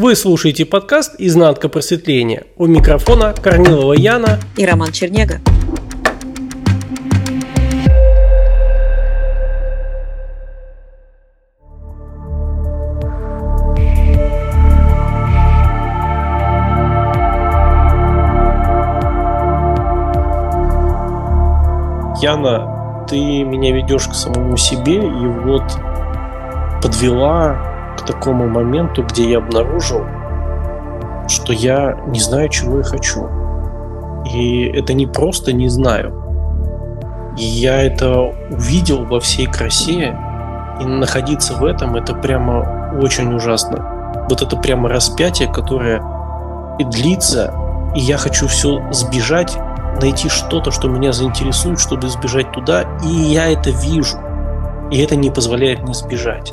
Вы 0.00 0.14
слушаете 0.14 0.64
подкаст 0.64 1.16
«Изнанка 1.18 1.68
просветления». 1.68 2.44
У 2.56 2.66
микрофона 2.66 3.34
Корнилова 3.34 3.94
Яна 3.94 4.38
и 4.56 4.64
Роман 4.64 4.92
Чернега. 4.92 5.40
Яна, 22.22 23.04
ты 23.10 23.42
меня 23.42 23.72
ведешь 23.72 24.06
к 24.06 24.14
самому 24.14 24.56
себе 24.56 24.98
и 24.98 25.26
вот 25.26 25.64
подвела 26.80 27.67
к 27.98 28.06
такому 28.06 28.48
моменту, 28.48 29.02
где 29.02 29.30
я 29.30 29.38
обнаружил, 29.38 30.04
что 31.28 31.52
я 31.52 31.98
не 32.06 32.20
знаю, 32.20 32.48
чего 32.48 32.78
я 32.78 32.84
хочу. 32.84 33.28
И 34.32 34.64
это 34.66 34.94
не 34.94 35.06
просто 35.06 35.52
не 35.52 35.68
знаю. 35.68 36.14
И 37.36 37.42
я 37.42 37.82
это 37.82 38.32
увидел 38.50 39.04
во 39.04 39.20
всей 39.20 39.46
красе, 39.46 40.16
и 40.80 40.84
находиться 40.84 41.54
в 41.54 41.64
этом 41.64 41.96
это 41.96 42.14
прямо 42.14 42.96
очень 43.02 43.34
ужасно. 43.34 44.24
Вот 44.30 44.42
это 44.42 44.56
прямо 44.56 44.88
распятие, 44.88 45.52
которое 45.52 46.02
и 46.78 46.84
длится, 46.84 47.52
и 47.94 48.00
я 48.00 48.16
хочу 48.16 48.46
все 48.46 48.80
сбежать, 48.92 49.58
найти 50.00 50.28
что-то, 50.28 50.70
что 50.70 50.88
меня 50.88 51.12
заинтересует, 51.12 51.80
чтобы 51.80 52.08
сбежать 52.08 52.52
туда, 52.52 52.84
и 53.04 53.08
я 53.08 53.52
это 53.52 53.70
вижу. 53.70 54.18
И 54.90 55.02
это 55.02 55.16
не 55.16 55.30
позволяет 55.30 55.82
мне 55.82 55.94
сбежать 55.94 56.52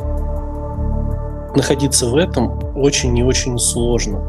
находиться 1.55 2.07
в 2.07 2.15
этом 2.15 2.59
очень 2.75 3.17
и 3.17 3.23
очень 3.23 3.57
сложно. 3.57 4.21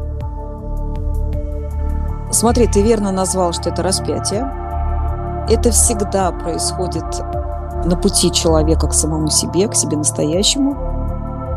Смотри, 2.31 2.67
ты 2.67 2.81
верно 2.81 3.11
назвал, 3.11 3.53
что 3.53 3.69
это 3.69 3.83
распятие. 3.83 4.51
Это 5.49 5.71
всегда 5.71 6.31
происходит 6.31 7.05
на 7.85 7.95
пути 7.95 8.31
человека 8.31 8.87
к 8.87 8.93
самому 8.93 9.29
себе, 9.29 9.67
к 9.67 9.75
себе 9.75 9.97
настоящему. 9.97 10.75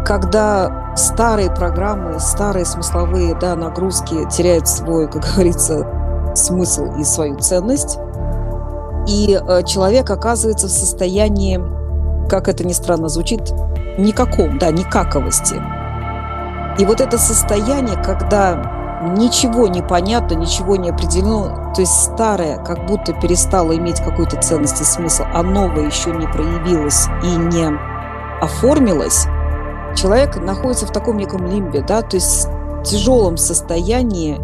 Когда 0.06 0.94
старые 0.96 1.50
программы, 1.50 2.20
старые 2.20 2.64
смысловые 2.64 3.34
да, 3.34 3.56
нагрузки 3.56 4.28
теряют 4.30 4.68
свой, 4.68 5.08
как 5.10 5.24
говорится, 5.34 5.86
смысл 6.34 6.94
и 6.98 7.04
свою 7.04 7.36
ценность, 7.38 7.98
и 9.08 9.40
э, 9.40 9.62
человек 9.64 10.10
оказывается 10.10 10.68
в 10.68 10.70
состоянии, 10.70 11.60
как 12.28 12.48
это 12.48 12.64
ни 12.64 12.72
странно 12.72 13.08
звучит, 13.08 13.52
никаком, 13.98 14.58
да, 14.58 14.70
никаковости. 14.70 15.60
И 16.78 16.84
вот 16.84 17.00
это 17.00 17.18
состояние, 17.18 17.96
когда 18.02 19.00
ничего 19.16 19.66
не 19.68 19.82
понятно, 19.82 20.34
ничего 20.34 20.76
не 20.76 20.90
определено, 20.90 21.72
то 21.74 21.80
есть 21.80 21.92
старое 21.92 22.58
как 22.58 22.86
будто 22.86 23.12
перестало 23.12 23.76
иметь 23.76 24.00
какую-то 24.00 24.40
ценность 24.40 24.80
и 24.80 24.84
смысл, 24.84 25.24
а 25.32 25.42
новое 25.42 25.86
еще 25.86 26.10
не 26.10 26.26
проявилось 26.26 27.06
и 27.22 27.36
не 27.36 27.70
оформилось, 28.40 29.26
человек 29.94 30.36
находится 30.36 30.86
в 30.86 30.92
таком 30.92 31.16
неком 31.16 31.46
лимбе, 31.46 31.82
да, 31.82 32.02
то 32.02 32.16
есть 32.16 32.48
тяжелом 32.84 33.36
состоянии 33.36 34.38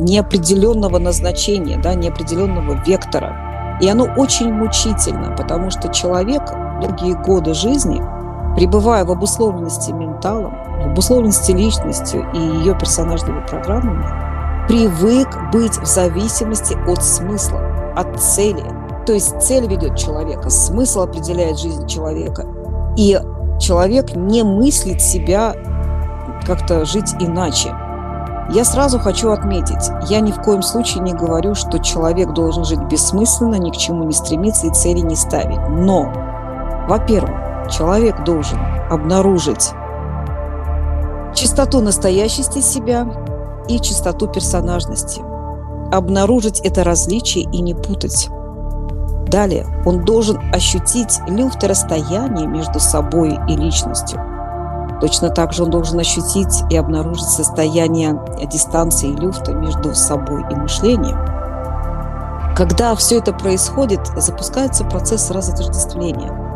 неопределенного 0.00 0.98
назначения, 0.98 1.78
да, 1.78 1.94
неопределенного 1.94 2.80
вектора. 2.86 3.78
И 3.80 3.88
оно 3.88 4.04
очень 4.16 4.52
мучительно, 4.52 5.34
потому 5.36 5.70
что 5.70 5.88
человек 5.88 6.42
долгие 6.80 7.14
годы 7.14 7.54
жизни– 7.54 8.02
пребывая 8.56 9.04
в 9.04 9.10
обусловленности 9.10 9.92
менталом, 9.92 10.54
в 10.82 10.86
обусловленности 10.92 11.52
личностью 11.52 12.26
и 12.34 12.38
ее 12.38 12.78
персонажными 12.78 13.44
программами, 13.46 14.04
привык 14.68 15.28
быть 15.52 15.78
в 15.78 15.86
зависимости 15.86 16.76
от 16.88 17.02
смысла, 17.02 17.60
от 17.96 18.20
цели. 18.20 18.64
То 19.06 19.12
есть 19.12 19.40
цель 19.40 19.66
ведет 19.66 19.96
человека, 19.96 20.50
смысл 20.50 21.02
определяет 21.02 21.58
жизнь 21.58 21.86
человека. 21.86 22.46
И 22.96 23.18
человек 23.58 24.14
не 24.14 24.42
мыслит 24.42 25.00
себя 25.00 25.54
как-то 26.46 26.84
жить 26.84 27.14
иначе. 27.20 27.74
Я 28.50 28.64
сразу 28.64 28.98
хочу 28.98 29.30
отметить, 29.30 29.90
я 30.08 30.20
ни 30.20 30.30
в 30.30 30.42
коем 30.42 30.62
случае 30.62 31.02
не 31.02 31.14
говорю, 31.14 31.54
что 31.54 31.78
человек 31.78 32.32
должен 32.32 32.64
жить 32.64 32.82
бессмысленно, 32.82 33.54
ни 33.54 33.70
к 33.70 33.76
чему 33.76 34.04
не 34.04 34.12
стремиться 34.12 34.66
и 34.66 34.70
цели 34.70 34.98
не 35.00 35.16
ставить. 35.16 35.60
Но, 35.70 36.12
во-первых, 36.88 37.41
человек 37.70 38.24
должен 38.24 38.58
обнаружить 38.90 39.72
чистоту 41.34 41.80
настоящести 41.80 42.60
себя 42.60 43.06
и 43.68 43.80
чистоту 43.80 44.28
персонажности. 44.28 45.22
Обнаружить 45.92 46.60
это 46.60 46.84
различие 46.84 47.44
и 47.44 47.60
не 47.60 47.74
путать. 47.74 48.28
Далее 49.26 49.66
он 49.86 50.04
должен 50.04 50.38
ощутить 50.54 51.20
люфт 51.26 51.64
расстояния 51.64 52.46
между 52.46 52.80
собой 52.80 53.38
и 53.48 53.56
личностью. 53.56 54.20
Точно 55.00 55.30
так 55.30 55.52
же 55.52 55.64
он 55.64 55.70
должен 55.70 55.98
ощутить 55.98 56.62
и 56.70 56.76
обнаружить 56.76 57.28
состояние 57.28 58.20
дистанции 58.46 59.10
и 59.10 59.16
люфта 59.16 59.52
между 59.52 59.94
собой 59.94 60.44
и 60.50 60.54
мышлением. 60.54 61.18
Когда 62.54 62.94
все 62.94 63.18
это 63.18 63.32
происходит, 63.32 64.00
запускается 64.16 64.84
процесс 64.84 65.30
разотождествления– 65.30 66.38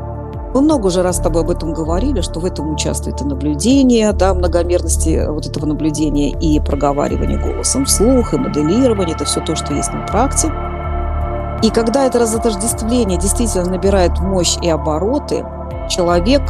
мы 0.57 0.63
много 0.63 0.87
уже 0.87 1.03
раз 1.03 1.19
с 1.19 1.21
тобой 1.21 1.43
об 1.43 1.51
этом 1.51 1.75
говорили, 1.75 2.23
что 2.23 2.41
в 2.41 2.47
этом 2.47 2.73
участвует 2.73 3.21
и 3.21 3.25
наблюдение, 3.25 4.11
да, 4.13 4.33
многомерности 4.33 5.27
вот 5.29 5.45
этого 5.45 5.67
наблюдения, 5.67 6.31
и 6.31 6.59
проговаривание 6.61 7.39
голосом 7.39 7.85
вслух, 7.85 8.33
и 8.33 8.39
моделирование, 8.39 9.15
это 9.15 9.27
все 9.27 9.41
то, 9.41 9.55
что 9.55 9.75
есть 9.75 9.93
на 9.93 10.07
практике. 10.07 10.55
И 11.63 11.69
когда 11.69 12.07
это 12.07 12.21
разотождествление 12.21 13.19
действительно 13.19 13.69
набирает 13.69 14.19
мощь 14.19 14.57
и 14.63 14.71
обороты, 14.71 15.45
человек 15.91 16.41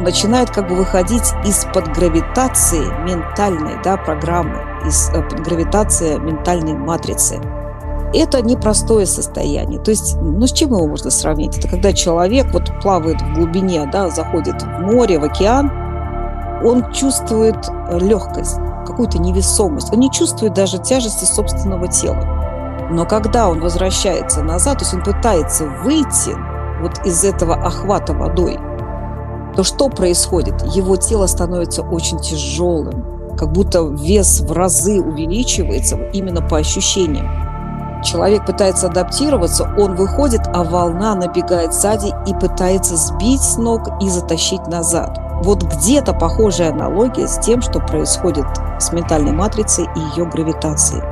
начинает 0.00 0.48
как 0.48 0.66
бы 0.66 0.76
выходить 0.76 1.34
из-под 1.44 1.92
гравитации 1.92 2.86
ментальной 3.04 3.74
да, 3.84 3.98
программы, 3.98 4.56
из-под 4.86 5.40
гравитации 5.40 6.16
ментальной 6.16 6.72
матрицы– 6.72 7.38
это 8.14 8.42
непростое 8.42 9.06
состояние. 9.06 9.80
То 9.80 9.90
есть, 9.90 10.16
ну 10.16 10.46
с 10.46 10.52
чем 10.52 10.70
его 10.70 10.86
можно 10.86 11.10
сравнить? 11.10 11.58
Это 11.58 11.68
когда 11.68 11.92
человек 11.92 12.46
вот 12.52 12.70
плавает 12.80 13.20
в 13.20 13.34
глубине, 13.34 13.88
да, 13.92 14.08
заходит 14.08 14.62
в 14.62 14.80
море, 14.80 15.18
в 15.18 15.24
океан, 15.24 15.70
он 16.64 16.90
чувствует 16.92 17.68
легкость, 18.00 18.56
какую-то 18.86 19.18
невесомость. 19.18 19.92
Он 19.92 20.00
не 20.00 20.10
чувствует 20.10 20.54
даже 20.54 20.78
тяжести 20.78 21.24
собственного 21.24 21.88
тела. 21.88 22.24
Но 22.90 23.04
когда 23.04 23.48
он 23.48 23.60
возвращается 23.60 24.42
назад, 24.42 24.78
то 24.78 24.84
есть 24.84 24.94
он 24.94 25.02
пытается 25.02 25.66
выйти 25.66 26.34
вот 26.80 27.04
из 27.04 27.22
этого 27.24 27.54
охвата 27.54 28.14
водой, 28.14 28.58
то 29.54 29.62
что 29.62 29.88
происходит? 29.88 30.62
Его 30.74 30.96
тело 30.96 31.26
становится 31.26 31.82
очень 31.82 32.18
тяжелым, 32.18 33.36
как 33.36 33.52
будто 33.52 33.82
вес 33.82 34.40
в 34.40 34.52
разы 34.52 35.00
увеличивается 35.00 35.96
именно 36.12 36.40
по 36.40 36.56
ощущениям 36.56 37.47
человек 38.02 38.46
пытается 38.46 38.86
адаптироваться, 38.86 39.68
он 39.76 39.94
выходит, 39.94 40.42
а 40.52 40.64
волна 40.64 41.14
набегает 41.14 41.74
сзади 41.74 42.12
и 42.26 42.34
пытается 42.34 42.96
сбить 42.96 43.42
с 43.42 43.56
ног 43.56 43.88
и 44.00 44.08
затащить 44.08 44.66
назад. 44.66 45.18
Вот 45.42 45.62
где-то 45.62 46.14
похожая 46.14 46.70
аналогия 46.72 47.28
с 47.28 47.38
тем, 47.38 47.62
что 47.62 47.80
происходит 47.80 48.46
с 48.80 48.92
ментальной 48.92 49.32
матрицей 49.32 49.88
и 49.94 50.00
ее 50.18 50.26
гравитацией. 50.26 51.02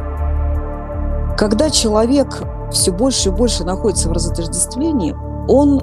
Когда 1.37 1.71
человек 1.71 2.43
все 2.71 2.93
больше 2.93 3.29
и 3.29 3.33
больше 3.33 3.65
находится 3.65 4.09
в 4.09 4.13
разотождествлении, 4.13 5.15
он 5.49 5.81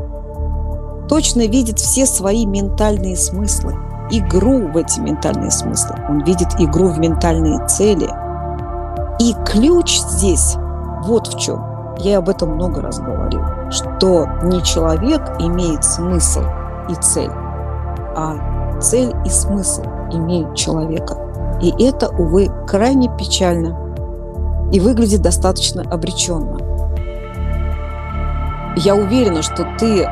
точно 1.08 1.48
видит 1.48 1.80
все 1.80 2.06
свои 2.06 2.46
ментальные 2.46 3.16
смыслы, 3.16 3.76
игру 4.12 4.68
в 4.68 4.78
эти 4.78 5.00
ментальные 5.00 5.52
смыслы. 5.52 5.96
Он 6.10 6.24
видит 6.24 6.50
игру 6.60 6.90
в 6.90 7.00
ментальные 7.00 7.66
цели. 7.68 8.10
И 9.20 9.36
ключ 9.46 10.00
здесь 10.00 10.58
вот 11.04 11.28
в 11.28 11.40
чем. 11.40 11.62
Я 11.98 12.18
об 12.18 12.30
этом 12.30 12.56
много 12.56 12.82
раз 12.82 13.00
говорил, 13.00 13.42
что 13.70 14.28
не 14.44 14.64
человек 14.64 15.22
имеет 15.40 15.84
смысл 15.84 16.42
и 16.90 16.96
цель, 16.96 17.30
а 18.16 18.80
цель 18.82 19.14
и 19.26 19.30
смысл 19.30 19.84
имеют 20.12 20.56
человека. 20.56 21.18
И 21.62 21.72
это, 21.86 22.10
увы, 22.10 22.50
крайне 22.68 23.10
печально 23.18 23.78
и 24.72 24.80
выглядит 24.80 25.22
достаточно 25.22 25.84
обреченно. 25.84 26.58
Я 28.76 28.96
уверена, 28.96 29.44
что 29.44 29.68
ты, 29.78 30.10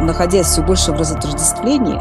находясь 0.00 0.46
все 0.46 0.62
больше 0.62 0.92
в 0.92 0.96
разотождествлении, 0.96 2.00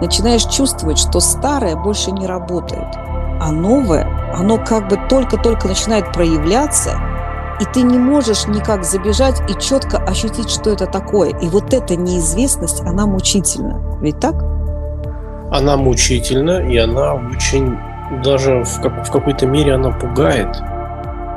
начинаешь 0.00 0.44
чувствовать, 0.44 0.98
что 0.98 1.20
старое 1.20 1.76
больше 1.76 2.12
не 2.12 2.26
работает, 2.26 2.96
а 3.40 3.52
новое, 3.52 4.08
оно 4.34 4.56
как 4.56 4.88
бы 4.88 4.98
только-только 5.08 5.68
начинает 5.68 6.12
проявляться– 6.12 6.98
и 7.60 7.64
ты 7.72 7.82
не 7.82 7.98
можешь 7.98 8.46
никак 8.46 8.84
забежать 8.84 9.40
и 9.48 9.60
четко 9.60 9.98
ощутить, 9.98 10.50
что 10.50 10.70
это 10.70 10.86
такое. 10.86 11.30
И 11.38 11.48
вот 11.48 11.72
эта 11.72 11.96
неизвестность, 11.96 12.80
она 12.82 13.06
мучительна. 13.06 13.80
Ведь 14.00 14.18
так? 14.18 14.34
Она 15.50 15.76
мучительна, 15.76 16.68
и 16.68 16.76
она 16.76 17.14
очень 17.14 17.76
даже 18.22 18.64
в, 18.64 18.80
как, 18.80 19.06
в 19.06 19.10
какой-то 19.10 19.46
мере 19.46 19.74
она 19.74 19.90
пугает, 19.90 20.48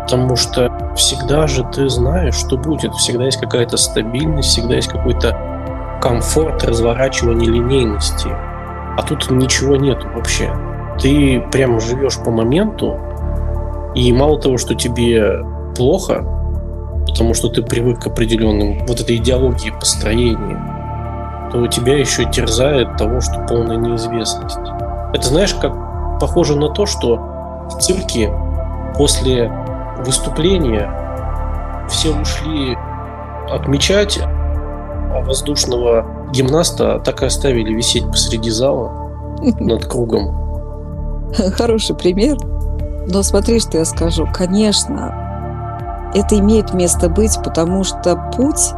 потому 0.02 0.36
что 0.36 0.72
всегда 0.96 1.48
же 1.48 1.64
ты 1.64 1.88
знаешь, 1.90 2.36
что 2.36 2.58
будет, 2.58 2.94
всегда 2.96 3.26
есть 3.26 3.40
какая-то 3.40 3.78
стабильность, 3.78 4.50
всегда 4.50 4.76
есть 4.76 4.90
какой-то 4.90 5.38
комфорт 6.02 6.64
разворачивания 6.64 7.50
линейности, 7.50 8.30
а 8.30 9.02
тут 9.08 9.30
ничего 9.30 9.76
нету 9.76 10.08
вообще. 10.16 10.52
Ты 11.00 11.46
прямо 11.52 11.80
живешь 11.80 12.18
по 12.18 12.32
моменту, 12.32 13.00
и 13.96 14.12
мало 14.12 14.40
того, 14.40 14.58
что 14.58 14.76
тебе 14.76 15.44
плохо, 15.78 16.26
потому 17.08 17.34
что 17.34 17.50
ты 17.50 17.62
привык 17.62 18.02
к 18.02 18.08
определенным 18.08 18.86
вот 18.86 19.00
этой 19.00 19.18
идеологии 19.18 19.72
построения, 19.72 21.50
то 21.52 21.68
тебя 21.68 21.98
еще 21.98 22.30
терзает 22.30 22.98
того, 22.98 23.22
что 23.22 23.46
полная 23.48 23.78
неизвестность. 23.78 24.58
Это 25.14 25.28
знаешь, 25.28 25.54
как 25.54 25.74
похоже 26.20 26.58
на 26.58 26.70
то, 26.70 26.86
что 26.86 27.16
в 27.70 27.80
цирке 27.80 28.32
после 28.98 29.52
выступления 30.06 30.92
все 31.90 32.10
ушли 32.10 32.78
отмечать, 33.50 34.20
а 34.22 35.22
воздушного 35.22 36.06
гимнаста 36.34 37.00
так 37.00 37.24
и 37.24 37.26
оставили 37.26 37.74
висеть 37.74 38.06
посреди 38.08 38.50
зала 38.50 38.92
над 39.60 39.86
кругом. 39.86 40.48
Хороший 41.56 41.96
пример. 41.96 42.38
Но 43.08 43.24
смотри, 43.24 43.60
что 43.60 43.78
я 43.78 43.86
скажу. 43.86 44.28
Конечно, 44.34 45.27
это 46.14 46.38
имеет 46.40 46.74
место 46.74 47.10
быть, 47.10 47.38
потому 47.44 47.84
что 47.84 48.16
путь 48.36 48.74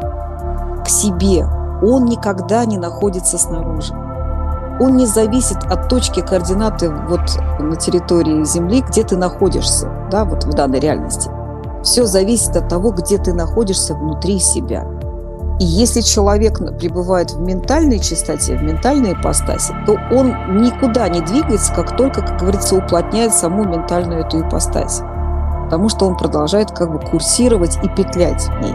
к 0.84 0.90
себе, 0.90 1.46
он 1.82 2.06
никогда 2.06 2.66
не 2.66 2.78
находится 2.78 3.38
снаружи. 3.38 3.94
Он 4.80 4.96
не 4.96 5.06
зависит 5.06 5.58
от 5.70 5.90
точки 5.90 6.22
координаты 6.22 6.90
вот 6.90 7.22
на 7.60 7.76
территории 7.76 8.44
Земли, 8.46 8.82
где 8.82 9.04
ты 9.04 9.18
находишься, 9.18 9.90
да, 10.10 10.24
вот 10.24 10.46
в 10.46 10.54
данной 10.54 10.80
реальности. 10.80 11.30
Все 11.84 12.06
зависит 12.06 12.56
от 12.56 12.70
того, 12.70 12.92
где 12.92 13.18
ты 13.18 13.34
находишься 13.34 13.94
внутри 13.94 14.40
себя. 14.40 14.86
И 15.60 15.66
если 15.66 16.00
человек 16.00 16.60
пребывает 16.78 17.32
в 17.32 17.42
ментальной 17.42 18.00
чистоте, 18.00 18.56
в 18.56 18.64
ментальной 18.64 19.12
ипостаси, 19.14 19.74
то 19.86 19.98
он 20.12 20.62
никуда 20.62 21.10
не 21.10 21.20
двигается, 21.20 21.74
как 21.74 21.98
только, 21.98 22.22
как 22.22 22.40
говорится, 22.40 22.78
уплотняет 22.78 23.34
саму 23.34 23.66
ментальную 23.66 24.22
эту 24.26 24.40
ипостась. 24.40 25.02
Потому 25.70 25.88
что 25.88 26.06
он 26.08 26.18
продолжает 26.18 26.72
как 26.72 26.92
бы 26.92 27.00
курсировать 27.00 27.78
и 27.84 27.90
петлять 27.90 28.42
в 28.44 28.62
ней. 28.62 28.74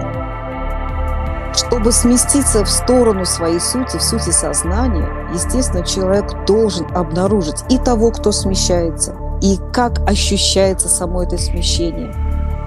Чтобы 1.52 1.90
сместиться 1.90 2.64
в 2.64 2.70
сторону 2.70 3.24
своей 3.24 3.58
сути, 3.58 3.96
в 3.96 4.02
сути 4.02 4.30
сознания, 4.30 5.08
естественно, 5.32 5.84
человек 5.84 6.46
должен 6.46 6.86
обнаружить 6.94 7.64
и 7.68 7.78
того, 7.78 8.12
кто 8.12 8.30
смещается, 8.30 9.16
и 9.40 9.58
как 9.72 9.98
ощущается 10.08 10.88
само 10.88 11.22
это 11.22 11.36
смещение– 11.36 12.14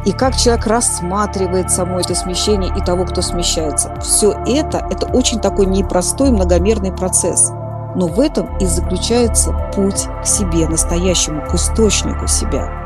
и 0.08 0.14
как 0.14 0.38
человек 0.38 0.66
рассматривает 0.68 1.70
само 1.70 2.00
это 2.00 2.16
смещение 2.16 2.72
и 2.74 2.82
того, 2.82 3.04
кто 3.04 3.22
смещается. 3.22 3.94
Все 4.00 4.32
это– 4.48 4.88
это 4.90 5.08
очень 5.08 5.42
такой 5.42 5.66
непростой 5.66 6.32
многомерный 6.32 6.94
процесс. 6.94 7.52
Но 7.94 8.08
в 8.08 8.22
этом 8.22 8.58
и 8.60 8.66
заключается 8.66 9.52
путь 9.76 10.08
к 10.22 10.26
себе, 10.26 10.66
настоящему, 10.70 11.42
к 11.46 11.56
источнику 11.56 12.26
себя. 12.26 12.77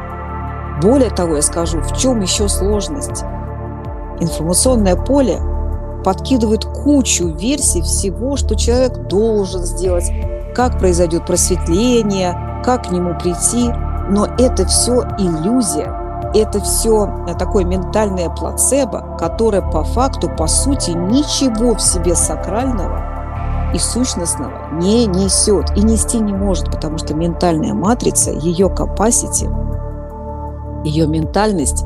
Более 0.82 1.10
того, 1.10 1.36
я 1.36 1.42
скажу, 1.42 1.80
в 1.82 1.96
чем 1.98 2.22
еще 2.22 2.48
сложность. 2.48 3.24
Информационное 4.20 4.96
поле 4.96 5.40
подкидывает 6.04 6.66
кучу 6.66 7.28
версий 7.28 7.82
всего, 7.82 8.36
что 8.36 8.56
человек 8.56 9.08
должен 9.08 9.62
сделать, 9.64 10.12
как 10.56 10.80
произойдет 10.80 11.26
просветление, 11.26 12.62
как 12.66 12.88
к 12.88 12.92
нему 12.92 13.18
прийти. 13.20 13.70
Но 14.10 14.26
это 14.38 14.66
все 14.66 15.04
иллюзия, 15.20 15.94
это 16.34 16.60
все 16.62 17.08
э, 17.28 17.36
такое 17.36 17.64
ментальное 17.64 18.30
плацебо, 18.30 19.16
которое 19.20 19.62
по 19.62 19.84
факту, 19.84 20.30
по 20.30 20.48
сути, 20.48 20.92
ничего 20.92 21.76
в 21.76 21.82
себе 21.82 22.16
сакрального 22.16 23.04
и 23.74 23.80
сущностного 23.80 24.52
не 24.74 25.06
несет 25.06 25.78
и 25.78 25.82
нести 25.82 26.20
не 26.20 26.34
может, 26.34 26.66
потому 26.66 26.98
что 26.98 27.14
ментальная 27.14 27.74
матрица, 27.74 28.32
ее 28.32 28.68
capacity, 28.68 29.50
ее 30.84 31.08
ментальность, 31.08 31.86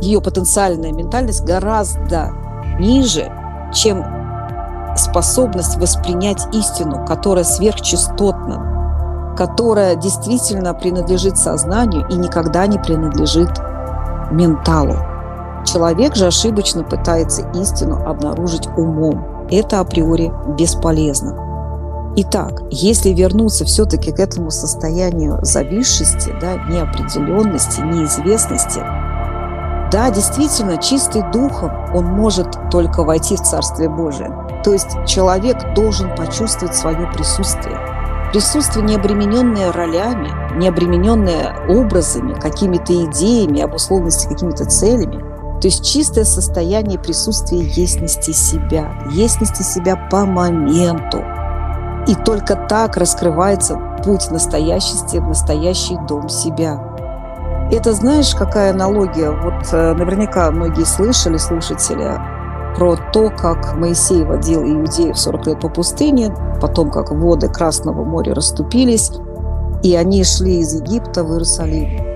ее 0.00 0.20
потенциальная 0.20 0.92
ментальность 0.92 1.44
гораздо 1.44 2.32
ниже, 2.78 3.32
чем 3.72 4.04
способность 4.96 5.76
воспринять 5.76 6.46
истину, 6.54 7.04
которая 7.06 7.44
сверхчастотна, 7.44 9.34
которая 9.36 9.94
действительно 9.94 10.74
принадлежит 10.74 11.38
сознанию 11.38 12.06
и 12.08 12.14
никогда 12.14 12.66
не 12.66 12.78
принадлежит 12.78 13.50
менталу. 14.30 14.96
Человек 15.64 16.16
же 16.16 16.26
ошибочно 16.26 16.82
пытается 16.82 17.48
истину 17.52 18.02
обнаружить 18.06 18.66
умом. 18.76 19.46
Это 19.50 19.80
априори 19.80 20.32
бесполезно. 20.56 21.47
Итак, 22.16 22.62
если 22.70 23.10
вернуться 23.10 23.64
все-таки 23.64 24.12
к 24.12 24.18
этому 24.18 24.50
состоянию 24.50 25.38
зависшести, 25.42 26.34
да, 26.40 26.56
неопределенности, 26.68 27.80
неизвестности, 27.80 28.80
да, 29.90 30.10
действительно, 30.10 30.76
чистый 30.76 31.22
духом 31.32 31.72
он 31.94 32.04
может 32.04 32.48
только 32.70 33.04
войти 33.04 33.36
в 33.36 33.40
Царствие 33.40 33.88
Божие. 33.88 34.30
То 34.64 34.72
есть 34.72 34.88
человек 35.06 35.74
должен 35.74 36.14
почувствовать 36.14 36.74
свое 36.74 37.10
присутствие– 37.12 37.78
Присутствие, 38.32 38.84
не 38.84 38.96
обремененное 38.96 39.72
ролями, 39.72 40.30
не 40.58 40.68
обремененное 40.68 41.66
образами, 41.66 42.38
какими-то 42.38 42.92
идеями, 43.06 43.62
обусловленности 43.62 44.28
какими-то 44.28 44.66
целями. 44.66 45.24
То 45.62 45.68
есть 45.68 45.82
чистое 45.82 46.24
состояние 46.24 46.98
присутствия 46.98 47.60
естности 47.60 48.32
себя, 48.32 49.02
естности 49.10 49.62
себя 49.62 49.96
по 50.10 50.26
моменту. 50.26 51.24
И 52.08 52.14
только 52.14 52.56
так 52.56 52.96
раскрывается 52.96 53.78
путь 54.02 54.30
настоящести 54.30 55.18
в 55.18 55.28
настоящий 55.28 55.96
дом 56.08 56.28
себя. 56.28 56.80
Это 57.70 57.92
знаешь, 57.92 58.34
какая 58.34 58.70
аналогия? 58.70 59.30
Вот 59.30 59.68
э, 59.72 59.92
наверняка 59.92 60.50
многие 60.50 60.84
слышали, 60.84 61.36
слушатели, 61.36 62.18
про 62.78 62.96
то, 63.12 63.28
как 63.28 63.74
Моисей 63.74 64.24
водил 64.24 64.62
иудеев 64.62 65.18
40 65.18 65.46
лет 65.46 65.60
по 65.60 65.68
пустыне, 65.68 66.34
потом 66.62 66.90
как 66.90 67.10
воды 67.10 67.48
Красного 67.48 68.04
моря 68.04 68.34
расступились, 68.34 69.12
и 69.82 69.94
они 69.94 70.24
шли 70.24 70.60
из 70.60 70.80
Египта 70.80 71.24
в 71.24 71.32
Иерусалим. 71.32 72.08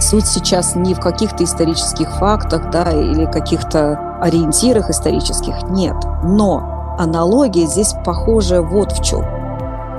Суть 0.00 0.26
сейчас 0.26 0.74
не 0.74 0.94
в 0.94 1.00
каких-то 1.00 1.44
исторических 1.44 2.10
фактах 2.16 2.70
да, 2.72 2.90
или 2.90 3.30
каких-то 3.30 4.18
ориентирах 4.20 4.90
исторических, 4.90 5.54
нет. 5.70 5.96
Но 6.24 6.71
аналогия 7.02 7.66
здесь 7.66 7.94
похожая 8.04 8.62
вот 8.62 8.92
в 8.92 9.02
чем. 9.02 9.24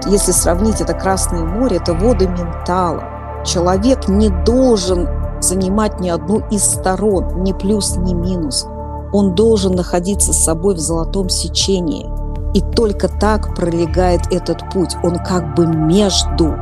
Если 0.08 0.32
сравнить 0.32 0.82
это 0.82 0.94
Красное 0.94 1.44
море, 1.44 1.78
это 1.78 1.94
воды 1.94 2.28
ментала. 2.28 3.04
Человек 3.46 4.08
не 4.08 4.30
должен 4.30 5.08
занимать 5.42 6.00
ни 6.00 6.10
одну 6.10 6.42
из 6.50 6.64
сторон, 6.64 7.44
ни 7.44 7.54
плюс, 7.54 7.98
ни 7.98 8.14
минус. 8.14 8.66
Он 9.12 9.36
должен 9.36 9.76
находиться 9.76 10.34
с 10.34 10.44
собой 10.44 10.76
в 10.76 10.80
золотом 10.80 11.30
сечении. 11.30 12.10
И 12.54 12.62
только 12.62 13.08
так 13.08 13.56
пролегает 13.56 14.22
этот 14.32 14.70
путь. 14.72 14.96
Он 15.04 15.18
как 15.18 15.56
бы 15.56 15.66
между, 15.66 16.56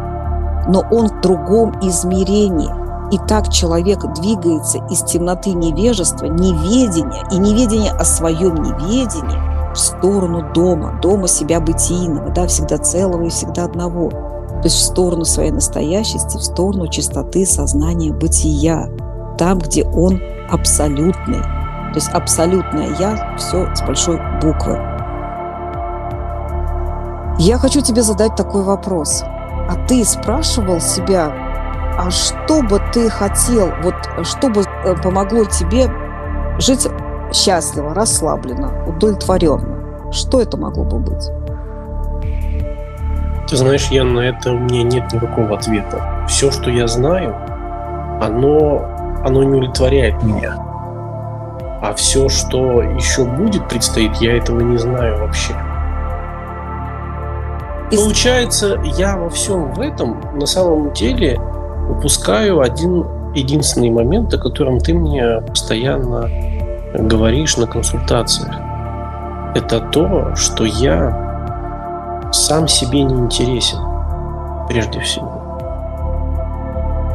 но 0.67 0.83
он 0.91 1.07
в 1.07 1.21
другом 1.21 1.79
измерении. 1.81 2.69
И 3.13 3.17
так 3.27 3.50
человек 3.50 4.00
двигается 4.13 4.79
из 4.89 5.03
темноты 5.03 5.51
невежества, 5.51 6.27
неведения 6.27 7.24
и 7.31 7.38
неведения 7.38 7.91
о 7.91 8.05
своем 8.05 8.55
неведении 8.55 9.40
в 9.74 9.78
сторону 9.78 10.51
дома, 10.54 11.00
дома 11.01 11.28
себя 11.28 11.60
бытийного, 11.60 12.30
да, 12.30 12.48
всегда 12.48 12.78
целого 12.78 13.25
и 13.25 13.30
всегда 13.30 13.66
одного. 13.66 14.10
То 14.10 14.66
есть 14.66 14.75
в 14.75 14.84
сторону 14.84 15.25
своей 15.25 15.51
настоящести, 15.51 16.38
в 16.38 16.44
сторону 16.44 16.88
чистоты 16.88 17.46
сознания 17.46 18.12
бытия, 18.12 18.90
там, 19.38 19.60
где 19.60 19.84
он 19.86 20.20
абсолютный, 20.50 21.42
то 21.42 21.96
есть 21.96 22.10
абсолютное 22.10 22.96
«я» 23.00 23.36
все 23.38 23.74
с 23.74 23.82
большой 23.82 24.20
буквы. 24.42 24.80
Я 27.40 27.58
хочу 27.58 27.82
тебе 27.82 28.04
задать 28.04 28.36
такой 28.36 28.63
вопрос. 28.63 29.24
А 29.24 29.75
ты 29.88 30.06
спрашивал 30.06 30.80
себя, 30.80 31.32
а 31.98 32.10
что 32.12 32.62
бы 32.62 32.80
ты 32.94 33.10
хотел, 33.10 33.72
вот 33.84 33.96
что 34.24 34.50
бы 34.50 34.62
э, 34.62 34.96
помогло 35.01 35.46
тебе 35.46 35.90
жить 36.60 36.88
счастливо, 37.34 37.94
расслабленно, 37.94 38.86
удовлетворенно? 38.88 40.12
Что 40.12 40.42
это 40.42 40.58
могло 40.58 40.84
бы 40.84 41.00
быть? 41.00 41.30
Ты 43.50 43.58
знаешь, 43.58 43.88
я 43.92 44.04
на 44.04 44.20
это 44.20 44.52
у 44.52 44.60
меня 44.60 44.84
нет 44.84 45.12
никакого 45.12 45.58
ответа. 45.58 46.26
Все, 46.28 46.52
что 46.52 46.70
я 46.70 46.88
знаю, 46.88 47.36
оно, 48.22 48.86
оно 49.26 49.44
не 49.44 49.58
удовлетворяет 49.58 50.24
меня. 50.24 50.56
А 51.82 51.94
все, 51.96 52.30
что 52.30 52.82
еще 52.82 53.26
будет 53.26 53.68
предстоит, 53.68 54.16
я 54.18 54.38
этого 54.38 54.62
не 54.62 54.78
знаю 54.78 55.20
вообще. 55.20 55.54
И... 57.92 57.98
Получается, 57.98 58.80
я 58.98 59.18
во 59.18 59.30
всем 59.30 59.74
в 59.74 59.82
этом 59.82 60.22
на 60.36 60.46
самом 60.46 60.94
деле 60.94 61.40
упускаю 61.90 62.62
один 62.62 63.06
единственный 63.34 63.90
момент, 63.90 64.34
о 64.34 64.38
котором 64.38 64.80
ты 64.80 64.94
мне 64.94 65.42
постоянно 65.42 66.30
говоришь 66.93 67.57
на 67.57 67.67
консультациях. 67.67 68.55
Это 69.55 69.79
то, 69.79 70.36
что 70.36 70.63
я 70.65 72.29
сам 72.31 72.67
себе 72.67 73.03
не 73.03 73.15
интересен, 73.15 73.79
прежде 74.67 75.00
всего. 75.01 75.41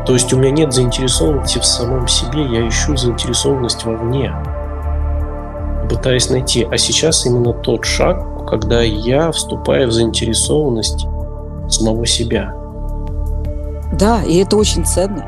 То 0.06 0.12
есть 0.12 0.32
у 0.32 0.38
меня 0.38 0.50
нет 0.50 0.72
заинтересованности 0.72 1.58
в 1.58 1.64
самом 1.64 2.06
себе, 2.06 2.44
я 2.46 2.68
ищу 2.68 2.96
заинтересованность 2.96 3.84
вовне, 3.84 4.32
пытаясь 5.90 6.30
найти. 6.30 6.66
А 6.70 6.76
сейчас 6.78 7.26
именно 7.26 7.52
тот 7.52 7.84
шаг, 7.84 8.46
когда 8.46 8.82
я 8.82 9.32
вступаю 9.32 9.88
в 9.88 9.92
заинтересованность 9.92 11.06
самого 11.68 12.06
себя. 12.06 12.54
Да, 13.92 14.22
и 14.22 14.36
это 14.36 14.56
очень 14.56 14.84
ценно. 14.84 15.24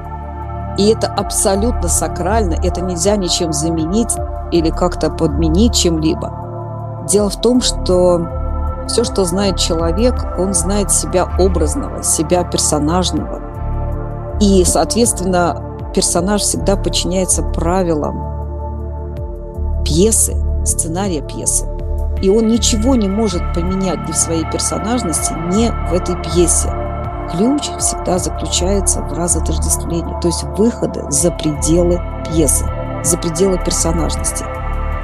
И 0.79 0.91
это 0.91 1.09
абсолютно 1.09 1.89
сакрально, 1.89 2.55
это 2.63 2.81
нельзя 2.81 3.17
ничем 3.17 3.53
заменить 3.53 4.15
или 4.53 4.71
как-то 4.71 5.11
подменить 5.11 5.75
чем-либо. 5.75 7.05
Дело 7.09 7.31
в 7.31 7.41
том, 7.41 7.61
что 7.61 8.27
все, 8.89 9.05
что 9.05 9.25
знает 9.25 9.57
человек, 9.57 10.15
он 10.39 10.55
знает 10.55 10.91
себя 10.91 11.29
образного, 11.39 12.03
себя 12.03 12.45
персонажного, 12.45 13.41
и, 14.41 14.65
соответственно, 14.65 15.91
персонаж 15.95 16.43
всегда 16.43 16.77
подчиняется 16.77 17.43
правилам 17.43 18.29
пьесы, 19.85 20.37
сценария 20.65 21.23
пьесы. 21.23 21.67
И 22.23 22.29
он 22.29 22.49
ничего 22.49 22.95
не 22.95 23.09
может 23.09 23.43
поменять 23.55 24.05
для 24.05 24.15
своей 24.15 24.45
персонажности 24.51 25.33
не 25.53 25.71
в 25.71 25.93
этой 25.93 26.17
пьесе. 26.23 26.69
Ключ 27.31 27.71
всегда 27.79 28.19
заключается 28.19 29.01
в 29.03 29.13
разотождествлении, 29.13 30.21
то 30.21 30.29
есть 30.29 30.45
выходы 30.57 31.05
за 31.11 31.31
пределы 31.31 32.01
пьесы, 32.27 32.65
за 33.05 33.17
пределы 33.19 33.59
персонажности. 33.65 34.45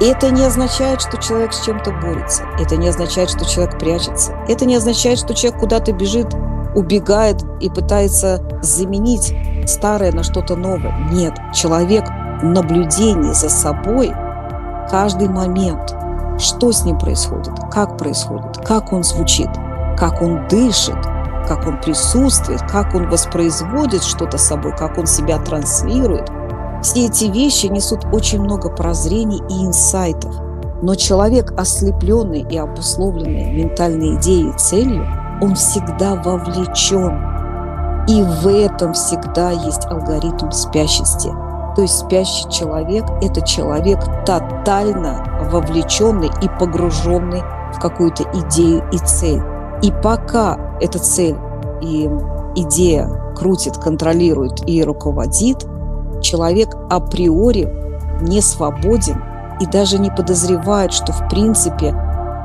И 0.01 0.05
это 0.05 0.29
не 0.29 0.43
означает, 0.43 1.01
что 1.01 1.17
человек 1.17 1.53
с 1.53 1.63
чем-то 1.63 1.91
борется. 1.91 2.43
Это 2.59 2.75
не 2.75 2.89
означает, 2.89 3.29
что 3.29 3.45
человек 3.45 3.79
прячется. 3.79 4.33
Это 4.49 4.65
не 4.65 4.75
означает, 4.75 5.19
что 5.19 5.33
человек 5.33 5.59
куда-то 5.59 5.93
бежит 5.93 6.35
убегает 6.75 7.41
и 7.61 7.69
пытается 7.69 8.41
заменить 8.61 9.33
старое 9.65 10.11
на 10.11 10.23
что-то 10.23 10.55
новое. 10.55 10.93
Нет, 11.11 11.33
человек 11.53 12.05
в 12.41 12.45
наблюдении 12.45 13.31
за 13.31 13.49
собой 13.49 14.13
каждый 14.89 15.29
момент, 15.29 15.95
что 16.37 16.71
с 16.71 16.83
ним 16.83 16.99
происходит, 16.99 17.53
как 17.71 17.97
происходит, 17.97 18.57
как 18.65 18.91
он 18.91 19.03
звучит, 19.03 19.49
как 19.97 20.21
он 20.21 20.47
дышит, 20.49 21.01
как 21.47 21.65
он 21.65 21.79
присутствует, 21.79 22.61
как 22.69 22.93
он 22.93 23.09
воспроизводит 23.09 24.03
что-то 24.03 24.37
собой, 24.37 24.75
как 24.75 24.97
он 24.97 25.07
себя 25.07 25.37
транслирует. 25.39 26.29
Все 26.85 27.07
эти 27.07 27.25
вещи 27.25 27.65
несут 27.65 28.05
очень 28.13 28.39
много 28.39 28.69
прозрений 28.69 29.41
и 29.49 29.65
инсайтов. 29.65 30.35
Но 30.83 30.93
человек, 30.93 31.51
ослепленный 31.59 32.45
и 32.47 32.57
обусловленный 32.59 33.51
ментальной 33.51 34.17
идеей 34.17 34.51
и 34.51 34.57
целью, 34.59 35.03
он 35.41 35.55
всегда 35.55 36.13
вовлечен. 36.13 38.05
И 38.07 38.21
в 38.21 38.47
этом 38.47 38.93
всегда 38.93 39.49
есть 39.49 39.87
алгоритм 39.87 40.51
спящести. 40.51 41.29
То 41.75 41.81
есть 41.81 41.97
спящий 41.97 42.47
человек– 42.51 43.03
это 43.23 43.41
человек 43.41 43.99
тотально 44.23 45.25
вовлеченный 45.51 46.29
и 46.43 46.49
погруженный 46.59 47.41
в 47.73 47.79
какую-то 47.79 48.25
идею 48.31 48.87
и 48.91 48.99
цель. 48.99 49.41
И 49.81 49.91
пока 50.03 50.77
эта 50.79 50.99
цель 50.99 51.35
и 51.81 52.07
идея 52.57 53.09
крутит, 53.35 53.75
контролирует 53.79 54.69
и 54.69 54.83
руководит, 54.83 55.65
человек 56.21 56.75
априори 56.89 57.67
не 58.21 58.41
свободен 58.41 59.23
и 59.59 59.65
даже 59.65 59.97
не 59.99 60.09
подозревает, 60.09 60.93
что 60.93 61.11
в 61.11 61.27
принципе 61.29 61.95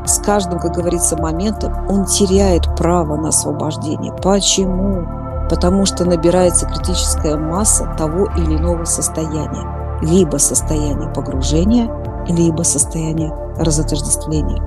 с 0.06 0.18
каждым, 0.18 0.58
как 0.58 0.74
говорится, 0.74 1.16
моментом 1.16 1.74
он 1.88 2.06
теряет 2.06 2.74
право 2.76 3.16
на 3.16 3.28
освобождение. 3.28 4.12
Почему? 4.22 5.06
Потому 5.48 5.84
что 5.84 6.04
набирается 6.04 6.66
критическая 6.66 7.36
масса 7.36 7.94
того 7.98 8.26
или 8.36 8.56
иного 8.56 8.84
состояния. 8.84 9.98
Либо 10.00 10.38
состояние 10.38 11.12
погружения, 11.12 11.90
либо 12.26 12.62
состояние 12.62 13.32
разотождествления. 13.58 14.62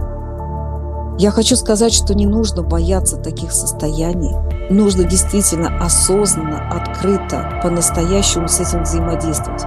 Я 1.18 1.32
хочу 1.32 1.56
сказать, 1.56 1.94
что 1.94 2.16
не 2.16 2.26
нужно 2.26 2.64
бояться 2.64 3.18
таких 3.18 3.52
состояний. 3.52 4.36
Нужно 4.70 5.04
действительно 5.04 5.84
осознанно, 5.84 6.70
открыто, 7.04 7.60
по-настоящему 7.62 8.48
с 8.48 8.60
этим 8.60 8.84
взаимодействовать. 8.84 9.64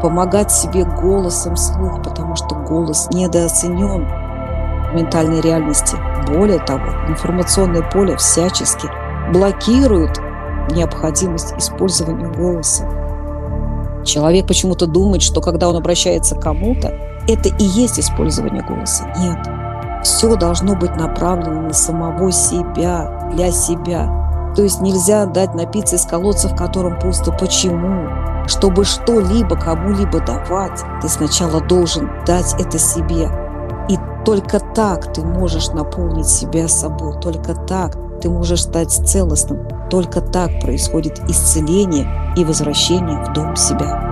Помогать 0.00 0.52
себе 0.52 0.84
голосом 0.84 1.56
слух, 1.56 2.02
потому 2.02 2.36
что 2.36 2.54
голос 2.54 3.08
недооценен 3.10 4.06
ментальной 4.94 5.40
реальности. 5.40 5.96
Более 6.28 6.58
того, 6.58 6.84
информационное 7.08 7.82
поле 7.82 8.16
всячески 8.16 8.88
блокирует 9.32 10.18
необходимость 10.70 11.54
использования 11.56 12.28
голоса. 12.28 12.84
Человек 14.04 14.46
почему-то 14.46 14.86
думает, 14.86 15.22
что 15.22 15.40
когда 15.40 15.68
он 15.68 15.76
обращается 15.76 16.36
к 16.36 16.42
кому-то, 16.42 16.88
это 17.26 17.48
и 17.48 17.64
есть 17.64 17.98
использование 17.98 18.62
голоса. 18.62 19.12
Нет. 19.18 19.38
Все 20.04 20.36
должно 20.36 20.76
быть 20.76 20.94
направлено 20.94 21.62
на 21.62 21.72
самого 21.72 22.30
себя, 22.30 23.30
для 23.34 23.50
себя. 23.50 24.25
То 24.56 24.62
есть 24.62 24.80
нельзя 24.80 25.26
дать 25.26 25.54
напиться 25.54 25.96
из 25.96 26.06
колодца, 26.06 26.48
в 26.48 26.56
котором 26.56 26.98
пусто. 26.98 27.30
Почему? 27.30 28.08
Чтобы 28.48 28.84
что-либо 28.84 29.54
кому-либо 29.54 30.20
давать, 30.20 30.80
ты 31.02 31.08
сначала 31.08 31.60
должен 31.60 32.10
дать 32.26 32.54
это 32.58 32.78
себе. 32.78 33.28
И 33.90 33.98
только 34.24 34.58
так 34.58 35.12
ты 35.12 35.22
можешь 35.22 35.68
наполнить 35.68 36.28
себя 36.28 36.68
собой, 36.68 37.20
только 37.20 37.54
так 37.54 37.96
ты 38.20 38.30
можешь 38.30 38.62
стать 38.62 38.90
целостным, 38.90 39.68
только 39.90 40.22
так 40.22 40.50
происходит 40.60 41.20
исцеление 41.28 42.08
и 42.36 42.44
возвращение 42.44 43.24
в 43.24 43.32
дом 43.34 43.54
себя. 43.56 44.05